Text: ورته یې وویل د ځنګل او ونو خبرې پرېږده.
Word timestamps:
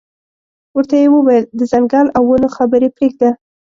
ورته 0.75 0.95
یې 1.01 1.07
وویل 1.11 1.45
د 1.59 1.61
ځنګل 1.71 2.07
او 2.17 2.23
ونو 2.29 2.47
خبرې 2.57 2.89
پرېږده. 2.95 3.29